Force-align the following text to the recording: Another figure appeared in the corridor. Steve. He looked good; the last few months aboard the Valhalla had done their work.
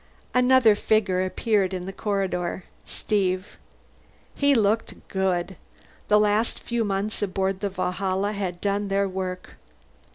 Another 0.33 0.73
figure 0.73 1.23
appeared 1.23 1.75
in 1.75 1.85
the 1.85 1.93
corridor. 1.93 2.63
Steve. 2.85 3.59
He 4.33 4.55
looked 4.55 4.95
good; 5.09 5.57
the 6.07 6.19
last 6.19 6.59
few 6.59 6.83
months 6.83 7.21
aboard 7.21 7.59
the 7.59 7.69
Valhalla 7.69 8.31
had 8.31 8.59
done 8.59 8.87
their 8.87 9.07
work. 9.07 9.57